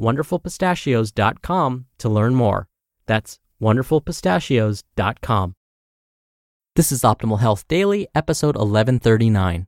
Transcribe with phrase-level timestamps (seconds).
[0.00, 2.68] wonderfulpistachios.com to learn more.
[3.06, 5.54] That's wonderfulpistachios.com.
[6.74, 9.66] This is Optimal Health Daily, episode 1139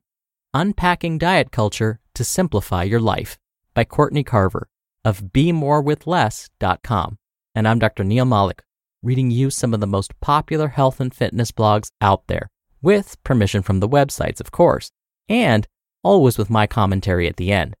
[0.53, 3.37] Unpacking Diet Culture to Simplify Your Life
[3.73, 4.69] by Courtney Carver
[5.03, 7.17] of BeMoreWithLess.com.
[7.53, 8.03] And I'm Dr.
[8.03, 8.63] Neal Malik,
[9.03, 12.49] reading you some of the most popular health and fitness blogs out there,
[12.81, 14.89] with permission from the websites, of course,
[15.29, 15.67] and
[16.03, 17.75] always with my commentary at the end.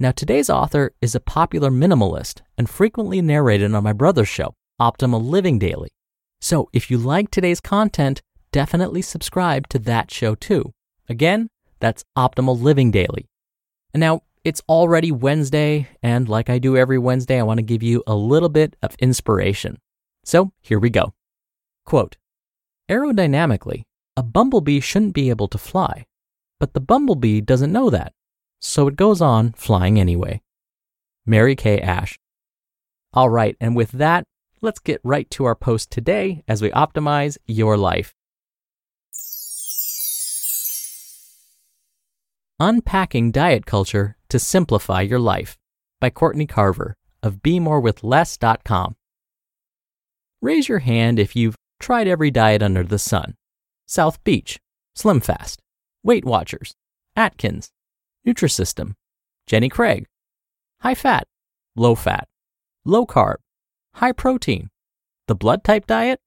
[0.00, 5.24] Now, today's author is a popular minimalist and frequently narrated on my brother's show, Optimal
[5.24, 5.88] Living Daily.
[6.40, 10.72] So, if you like today's content, definitely subscribe to that show too.
[11.08, 11.48] Again,
[11.80, 13.26] that's Optimal Living Daily.
[13.92, 17.82] And now, it's already Wednesday, and like I do every Wednesday, I want to give
[17.82, 19.78] you a little bit of inspiration.
[20.24, 21.12] So, here we go.
[21.84, 22.16] Quote
[22.88, 23.82] Aerodynamically,
[24.16, 26.06] a bumblebee shouldn't be able to fly,
[26.60, 28.12] but the bumblebee doesn't know that
[28.60, 30.40] so it goes on flying anyway.
[31.26, 32.18] Mary Kay Ash.
[33.12, 34.24] All right, and with that,
[34.60, 38.14] let's get right to our post today as we optimize your life.
[42.60, 45.56] Unpacking Diet Culture to Simplify Your Life
[46.00, 48.96] by Courtney Carver of BeMoreWithLess.com.
[50.40, 53.34] Raise your hand if you've tried every diet under the sun
[53.86, 54.58] South Beach,
[54.94, 55.60] Slim Fast,
[56.02, 56.74] Weight Watchers,
[57.16, 57.70] Atkins,
[58.26, 58.94] Nutrisystem,
[59.46, 60.06] Jenny Craig,
[60.80, 61.26] high fat,
[61.76, 62.28] low fat,
[62.84, 63.36] low carb,
[63.94, 64.70] high protein,
[65.26, 66.20] the blood type diet?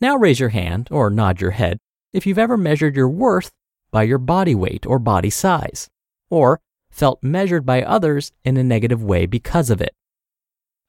[0.00, 1.78] Now raise your hand or nod your head
[2.12, 3.50] if you've ever measured your worth
[3.90, 5.88] by your body weight or body size,
[6.30, 6.60] or
[6.90, 9.94] felt measured by others in a negative way because of it.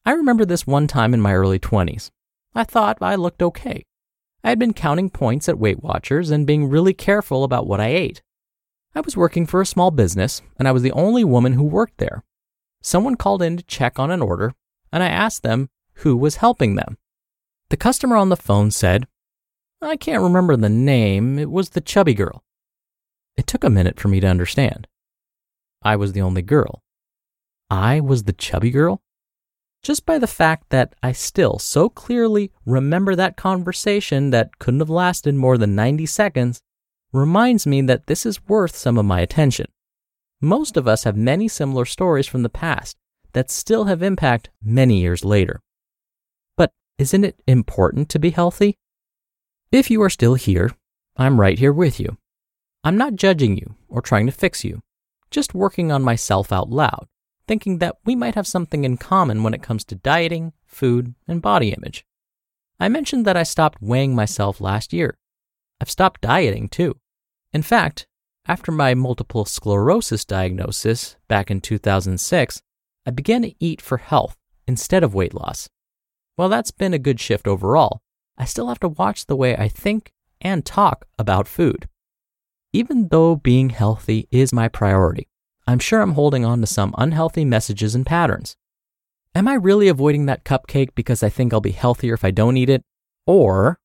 [0.05, 2.09] I remember this one time in my early 20s.
[2.55, 3.85] I thought I looked okay.
[4.43, 7.87] I had been counting points at Weight Watchers and being really careful about what I
[7.87, 8.21] ate.
[8.95, 11.97] I was working for a small business, and I was the only woman who worked
[11.97, 12.23] there.
[12.81, 14.53] Someone called in to check on an order,
[14.91, 16.97] and I asked them who was helping them.
[17.69, 19.07] The customer on the phone said,
[19.81, 22.43] I can't remember the name, it was the chubby girl.
[23.35, 24.87] It took a minute for me to understand.
[25.81, 26.83] I was the only girl.
[27.69, 29.01] I was the chubby girl?
[29.81, 34.89] Just by the fact that I still so clearly remember that conversation that couldn't have
[34.89, 36.61] lasted more than 90 seconds,
[37.13, 39.67] reminds me that this is worth some of my attention.
[40.41, 42.97] Most of us have many similar stories from the past
[43.33, 45.61] that still have impact many years later.
[46.57, 48.77] But isn't it important to be healthy?
[49.71, 50.71] If you are still here,
[51.15, 52.17] I'm right here with you.
[52.83, 54.81] I'm not judging you or trying to fix you,
[55.31, 57.07] just working on myself out loud,
[57.47, 61.41] thinking that we might have something in common when it comes to dieting, food, and
[61.41, 62.05] body image.
[62.79, 65.17] I mentioned that I stopped weighing myself last year.
[65.79, 66.97] I've stopped dieting too.
[67.53, 68.07] In fact,
[68.47, 72.61] after my multiple sclerosis diagnosis back in 2006,
[73.05, 74.35] I began to eat for health
[74.67, 75.69] instead of weight loss.
[76.35, 78.01] While that's been a good shift overall,
[78.37, 80.11] I still have to watch the way I think
[80.41, 81.87] and talk about food.
[82.73, 85.27] Even though being healthy is my priority,
[85.67, 88.55] I'm sure I'm holding on to some unhealthy messages and patterns.
[89.35, 92.57] Am I really avoiding that cupcake because I think I'll be healthier if I don't
[92.57, 92.83] eat it?
[93.27, 93.79] Or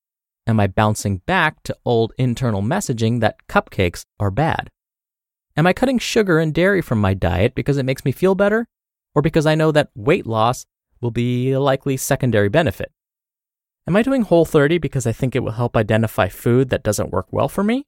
[0.49, 4.71] Am I bouncing back to old internal messaging that cupcakes are bad?
[5.59, 8.67] Am I cutting sugar and dairy from my diet because it makes me feel better?
[9.15, 10.65] Or because I know that weight loss
[11.03, 12.91] will be a likely secondary benefit?
[13.87, 17.13] Am I doing Whole 30 because I think it will help identify food that doesn't
[17.13, 17.85] work well for me?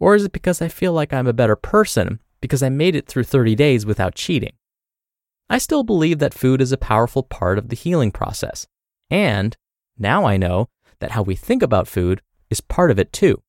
[0.00, 3.06] Or is it because I feel like I'm a better person because I made it
[3.06, 4.54] through 30 days without cheating?
[5.48, 8.66] I still believe that food is a powerful part of the healing process.
[9.08, 9.56] And
[9.96, 10.68] now I know
[11.02, 13.42] that how we think about food is part of it too.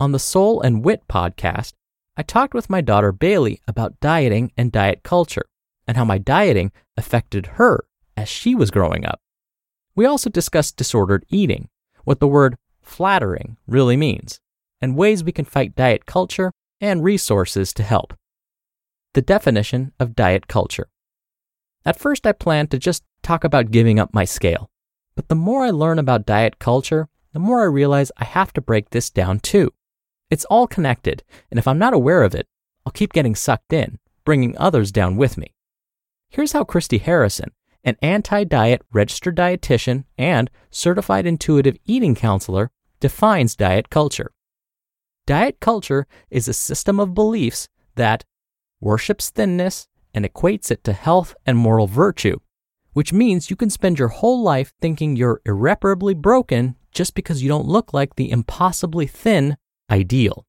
[0.00, 1.74] On the Soul and Wit podcast,
[2.16, 5.44] I talked with my daughter Bailey about dieting and diet culture
[5.86, 7.84] and how my dieting affected her
[8.16, 9.20] as she was growing up.
[9.94, 11.68] We also discussed disordered eating,
[12.04, 14.40] what the word flattering really means,
[14.80, 16.50] and ways we can fight diet culture
[16.80, 18.14] and resources to help.
[19.12, 20.88] The definition of diet culture.
[21.84, 24.70] At first, I planned to just talk about giving up my scale,
[25.16, 28.60] but the more I learn about diet culture, the more I realize I have to
[28.60, 29.72] break this down too.
[30.30, 32.46] It's all connected, and if I'm not aware of it,
[32.86, 35.54] I'll keep getting sucked in, bringing others down with me.
[36.28, 37.52] Here's how Christy Harrison,
[37.84, 42.70] an anti diet registered dietitian and certified intuitive eating counselor,
[43.00, 44.32] defines diet culture.
[45.26, 48.24] Diet culture is a system of beliefs that
[48.80, 52.38] worships thinness and equates it to health and moral virtue,
[52.94, 57.48] which means you can spend your whole life thinking you're irreparably broken just because you
[57.48, 59.56] don't look like the impossibly thin
[59.90, 60.46] ideal.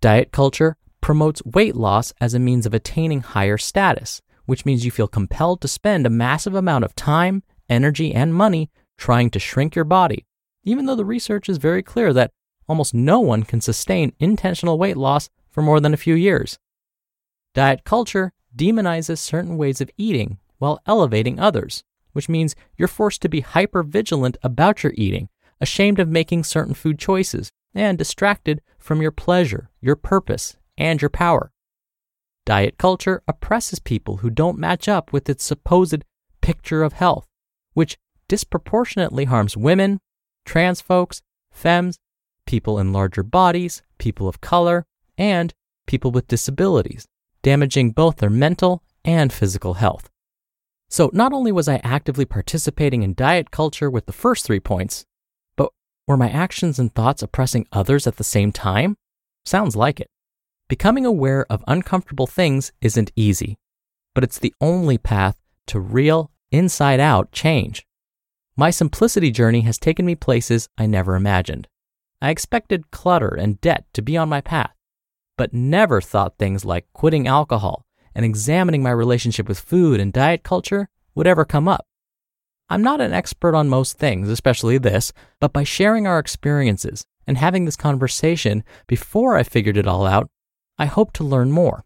[0.00, 4.90] Diet culture promotes weight loss as a means of attaining higher status, which means you
[4.90, 9.74] feel compelled to spend a massive amount of time, energy, and money trying to shrink
[9.74, 10.26] your body,
[10.62, 12.32] even though the research is very clear that
[12.68, 16.58] almost no one can sustain intentional weight loss for more than a few years.
[17.54, 23.28] Diet culture demonizes certain ways of eating while elevating others, which means you're forced to
[23.28, 25.28] be hyper vigilant about your eating,
[25.60, 31.10] ashamed of making certain food choices, and distracted from your pleasure, your purpose, and your
[31.10, 31.52] power.
[32.46, 36.04] Diet culture oppresses people who don't match up with its supposed
[36.40, 37.26] picture of health,
[37.74, 37.98] which
[38.28, 40.00] disproportionately harms women,
[40.44, 41.98] trans folks, femmes,
[42.46, 44.86] people in larger bodies, people of color,
[45.18, 45.52] and
[45.86, 47.06] people with disabilities,
[47.42, 50.08] damaging both their mental and physical health.
[50.88, 55.04] So, not only was I actively participating in diet culture with the first three points,
[55.56, 55.70] but
[56.06, 58.96] were my actions and thoughts oppressing others at the same time?
[59.44, 60.08] Sounds like it.
[60.68, 63.56] Becoming aware of uncomfortable things isn't easy,
[64.14, 65.36] but it's the only path
[65.68, 67.84] to real, inside out change.
[68.56, 71.68] My simplicity journey has taken me places I never imagined.
[72.22, 74.72] I expected clutter and debt to be on my path,
[75.36, 77.85] but never thought things like quitting alcohol
[78.16, 81.86] and examining my relationship with food and diet culture would ever come up.
[82.70, 87.36] I'm not an expert on most things, especially this, but by sharing our experiences and
[87.36, 90.30] having this conversation before I figured it all out,
[90.78, 91.84] I hope to learn more.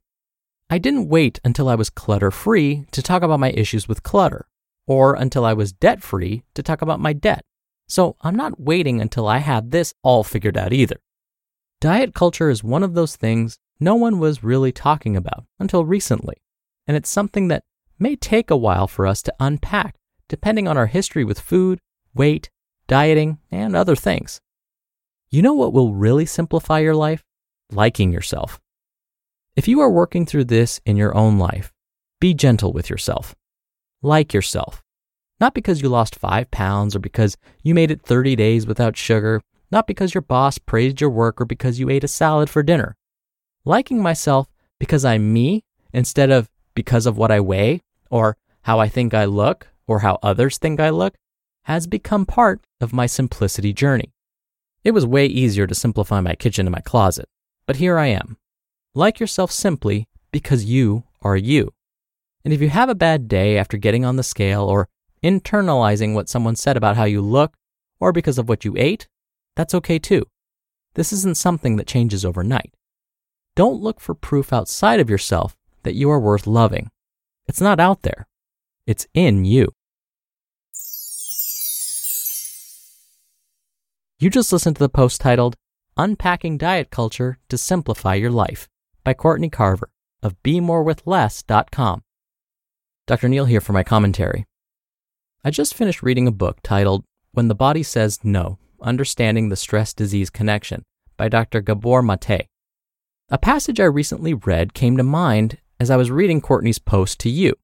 [0.71, 4.47] I didn't wait until I was clutter free to talk about my issues with clutter,
[4.87, 7.45] or until I was debt free to talk about my debt.
[7.89, 11.01] So I'm not waiting until I had this all figured out either.
[11.81, 16.37] Diet culture is one of those things no one was really talking about until recently,
[16.87, 17.65] and it's something that
[17.99, 19.97] may take a while for us to unpack
[20.29, 21.81] depending on our history with food,
[22.15, 22.51] weight,
[22.87, 24.41] dieting, and other things.
[25.31, 27.25] You know what will really simplify your life?
[27.73, 28.61] Liking yourself.
[29.57, 31.73] If you are working through this in your own life,
[32.21, 33.35] be gentle with yourself.
[34.03, 34.83] Like yourself.
[35.41, 39.41] Not because you lost five pounds or because you made it 30 days without sugar,
[39.71, 42.97] not because your boss praised your work or because you ate a salad for dinner.
[43.67, 44.49] Liking myself
[44.79, 49.27] because I'm me instead of because of what I weigh or how I think I
[49.27, 51.15] look or how others think I look
[51.65, 54.15] has become part of my simplicity journey.
[54.83, 57.27] It was way easier to simplify my kitchen and my closet,
[57.67, 58.39] but here I am,
[58.95, 61.75] like yourself simply because you are you.
[62.47, 64.89] And if you have a bad day after getting on the scale or
[65.23, 67.53] internalizing what someone said about how you look
[68.01, 69.07] or because of what you ate,
[69.55, 70.27] that's okay too.
[70.95, 72.73] This isn't something that changes overnight.
[73.61, 76.91] Don't look for proof outside of yourself that you are worth loving.
[77.47, 78.27] It's not out there,
[78.87, 79.75] it's in you.
[84.19, 85.57] You just listened to the post titled
[85.99, 88.67] Unpacking Diet Culture to Simplify Your Life
[89.05, 89.91] by Courtney Carver
[90.23, 92.01] of BeMoreWithLess.com.
[93.07, 93.29] Dr.
[93.29, 94.47] Neal here for my commentary.
[95.45, 99.93] I just finished reading a book titled When the Body Says No Understanding the Stress
[99.93, 100.83] Disease Connection
[101.19, 101.61] by Dr.
[101.61, 102.47] Gabor Mate.
[103.33, 107.31] A passage I recently read came to mind as I was reading Courtney's post to
[107.31, 107.55] you.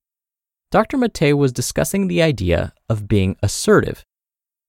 [0.70, 0.96] Dr.
[0.96, 4.04] Mate was discussing the idea of being assertive.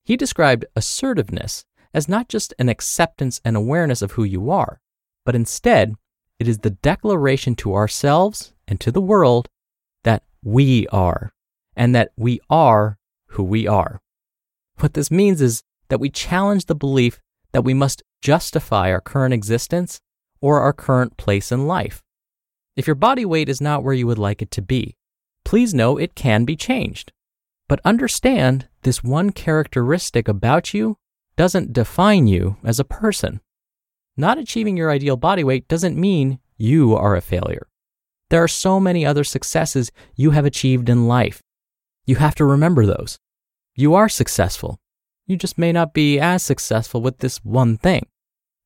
[0.03, 4.81] He described assertiveness as not just an acceptance and awareness of who you are,
[5.23, 5.93] but instead
[6.39, 9.49] it is the declaration to ourselves and to the world
[10.03, 11.31] that we are,
[11.75, 14.01] and that we are who we are.
[14.79, 17.19] What this means is that we challenge the belief
[17.51, 20.01] that we must justify our current existence
[20.41, 22.03] or our current place in life.
[22.75, 24.95] If your body weight is not where you would like it to be,
[25.43, 27.11] please know it can be changed.
[27.67, 30.97] But understand this one characteristic about you
[31.35, 33.41] doesn't define you as a person.
[34.15, 37.67] Not achieving your ideal body weight doesn't mean you are a failure.
[38.29, 41.41] There are so many other successes you have achieved in life.
[42.05, 43.17] You have to remember those.
[43.75, 44.79] You are successful.
[45.27, 48.07] You just may not be as successful with this one thing.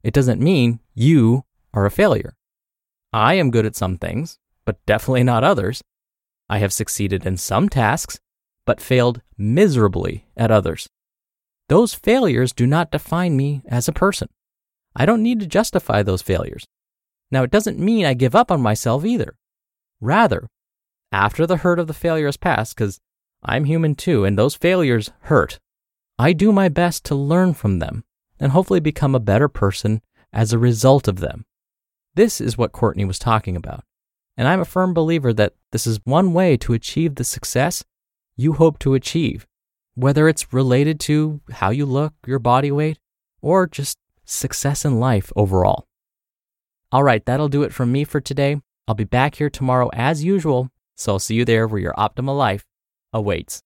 [0.04, 2.36] It doesn't mean you are a failure.
[3.13, 5.82] I am good at some things, but definitely not others.
[6.50, 8.20] I have succeeded in some tasks,
[8.66, 10.88] but failed miserably at others.
[11.70, 14.28] Those failures do not define me as a person.
[14.96, 16.66] I don't need to justify those failures.
[17.32, 19.36] Now, it doesn't mean I give up on myself either.
[20.01, 20.48] Rather,
[21.12, 23.00] after the hurt of the failure has passed, because
[23.44, 25.60] I'm human too, and those failures hurt,
[26.20, 28.04] I do my best to learn from them
[28.40, 30.01] and hopefully become a better person
[30.34, 31.46] as a result of them.
[32.15, 33.84] This is what Courtney was talking about.
[34.38, 37.84] And I'm a firm believer that this is one way to achieve the success
[38.36, 39.48] you hope to achieve,
[39.96, 42.98] whether it's related to how you look, your body weight,
[43.41, 45.86] or just success in life overall.
[46.91, 48.62] All right, that'll do it from me for today.
[48.88, 52.38] I'll be back here tomorrow as usual, so I'll see you there where your optimal
[52.38, 52.65] life
[53.13, 53.60] awaits.